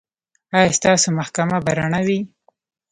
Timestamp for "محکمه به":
1.17-1.71